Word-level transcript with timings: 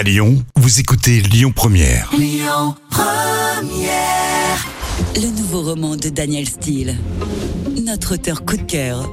À 0.00 0.02
Lyon, 0.02 0.42
vous 0.56 0.80
écoutez 0.80 1.20
Lyon 1.20 1.52
Première. 1.54 2.10
Le 5.14 5.36
nouveau 5.36 5.60
roman 5.60 5.94
de 5.96 6.08
Daniel 6.08 6.48
Steele. 6.48 6.96
Notre 7.84 8.14
auteur 8.14 8.46
coup 8.46 8.56
de 8.56 8.62
cœur. 8.62 9.06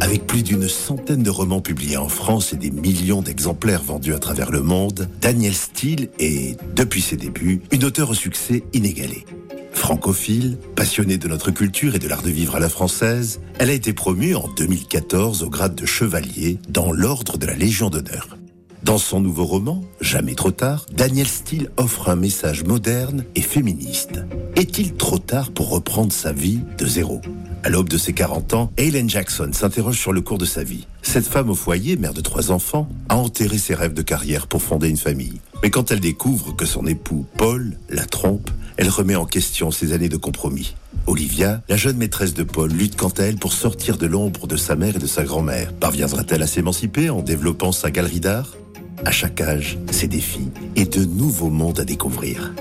Avec 0.00 0.24
plus 0.28 0.44
d'une 0.44 0.68
centaine 0.68 1.24
de 1.24 1.30
romans 1.30 1.60
publiés 1.60 1.96
en 1.96 2.08
France 2.08 2.52
et 2.52 2.56
des 2.56 2.70
millions 2.70 3.20
d'exemplaires 3.20 3.82
vendus 3.82 4.14
à 4.14 4.20
travers 4.20 4.52
le 4.52 4.62
monde, 4.62 5.08
Daniel 5.20 5.54
Steele 5.54 6.10
est, 6.20 6.56
depuis 6.76 7.02
ses 7.02 7.16
débuts, 7.16 7.60
une 7.72 7.82
auteure 7.82 8.10
au 8.10 8.14
succès 8.14 8.62
inégalé. 8.72 9.26
Francophile, 9.72 10.58
passionnée 10.76 11.18
de 11.18 11.26
notre 11.26 11.50
culture 11.50 11.96
et 11.96 11.98
de 11.98 12.06
l'art 12.06 12.22
de 12.22 12.30
vivre 12.30 12.54
à 12.54 12.60
la 12.60 12.68
française, 12.68 13.40
elle 13.58 13.70
a 13.70 13.74
été 13.74 13.92
promue 13.92 14.36
en 14.36 14.46
2014 14.46 15.42
au 15.42 15.50
grade 15.50 15.74
de 15.74 15.86
chevalier 15.86 16.58
dans 16.68 16.92
l'ordre 16.92 17.36
de 17.36 17.46
la 17.46 17.56
Légion 17.56 17.90
d'honneur. 17.90 18.38
Dans 18.82 18.98
son 18.98 19.20
nouveau 19.20 19.44
roman, 19.44 19.82
Jamais 20.00 20.34
trop 20.34 20.52
tard, 20.52 20.86
Daniel 20.92 21.26
Steele 21.26 21.70
offre 21.76 22.08
un 22.08 22.16
message 22.16 22.64
moderne 22.64 23.24
et 23.34 23.42
féministe. 23.42 24.20
Est-il 24.56 24.94
trop 24.94 25.18
tard 25.18 25.50
pour 25.50 25.68
reprendre 25.68 26.12
sa 26.12 26.32
vie 26.32 26.60
de 26.78 26.86
zéro? 26.86 27.20
À 27.64 27.68
l'aube 27.68 27.88
de 27.88 27.98
ses 27.98 28.12
40 28.12 28.54
ans, 28.54 28.72
Helen 28.76 29.10
Jackson 29.10 29.50
s'interroge 29.52 29.98
sur 29.98 30.12
le 30.12 30.20
cours 30.20 30.38
de 30.38 30.44
sa 30.44 30.62
vie. 30.62 30.86
Cette 31.02 31.26
femme 31.26 31.50
au 31.50 31.54
foyer, 31.54 31.96
mère 31.96 32.14
de 32.14 32.20
trois 32.20 32.52
enfants, 32.52 32.88
a 33.08 33.16
enterré 33.16 33.58
ses 33.58 33.74
rêves 33.74 33.92
de 33.92 34.02
carrière 34.02 34.46
pour 34.46 34.62
fonder 34.62 34.88
une 34.88 34.96
famille. 34.96 35.40
Mais 35.62 35.70
quand 35.70 35.90
elle 35.90 36.00
découvre 36.00 36.54
que 36.54 36.64
son 36.64 36.86
époux, 36.86 37.26
Paul, 37.36 37.76
la 37.90 38.06
trompe, 38.06 38.50
elle 38.76 38.88
remet 38.88 39.16
en 39.16 39.26
question 39.26 39.72
ses 39.72 39.92
années 39.92 40.08
de 40.08 40.16
compromis. 40.16 40.76
Olivia, 41.06 41.62
la 41.68 41.76
jeune 41.76 41.96
maîtresse 41.96 42.34
de 42.34 42.44
Paul, 42.44 42.70
lutte 42.70 42.96
quant 42.96 43.12
à 43.18 43.24
elle 43.24 43.36
pour 43.36 43.52
sortir 43.52 43.98
de 43.98 44.06
l'ombre 44.06 44.46
de 44.46 44.56
sa 44.56 44.76
mère 44.76 44.96
et 44.96 45.00
de 45.00 45.06
sa 45.06 45.24
grand-mère. 45.24 45.72
Parviendra-t-elle 45.72 46.42
à 46.42 46.46
s'émanciper 46.46 47.10
en 47.10 47.22
développant 47.22 47.72
sa 47.72 47.90
galerie 47.90 48.20
d'art? 48.20 48.56
À 49.04 49.10
chaque 49.10 49.40
âge, 49.40 49.78
ses 49.90 50.08
défis 50.08 50.50
et 50.76 50.84
de 50.84 51.04
nouveaux 51.04 51.50
mondes 51.50 51.80
à 51.80 51.84
découvrir. 51.84 52.52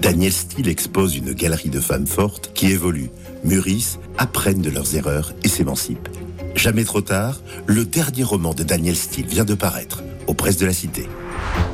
Daniel 0.00 0.32
Steele 0.32 0.68
expose 0.68 1.16
une 1.16 1.32
galerie 1.32 1.70
de 1.70 1.80
femmes 1.80 2.06
fortes 2.06 2.50
qui 2.54 2.66
évoluent, 2.66 3.10
mûrissent, 3.44 3.98
apprennent 4.18 4.62
de 4.62 4.70
leurs 4.70 4.96
erreurs 4.96 5.32
et 5.44 5.48
s'émancipent. 5.48 6.08
Jamais 6.56 6.84
trop 6.84 7.00
tard, 7.00 7.40
le 7.66 7.84
dernier 7.84 8.24
roman 8.24 8.54
de 8.54 8.62
Daniel 8.62 8.96
Steele 8.96 9.26
vient 9.26 9.44
de 9.44 9.54
paraître 9.54 10.02
aux 10.26 10.34
presses 10.34 10.56
de 10.56 10.66
la 10.66 10.72
Cité. 10.72 11.08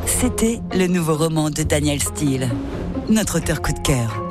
C'était 0.07 0.61
le 0.75 0.87
nouveau 0.87 1.17
roman 1.17 1.51
de 1.51 1.63
Daniel 1.63 2.03
Steele. 2.03 2.51
Notre 3.09 3.39
auteur 3.39 3.63
coup 3.63 3.73
de 3.73 3.81
cœur. 3.81 4.23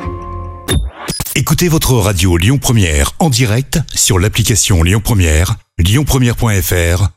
Écoutez 1.36 1.68
votre 1.68 1.94
radio 1.94 2.38
Lyon 2.38 2.58
Première 2.58 3.12
en 3.20 3.30
direct 3.30 3.80
sur 3.94 4.20
l'application 4.20 4.84
Lyon 4.84 5.02
Première, 5.04 5.56
lyonpremière.fr 5.78 7.17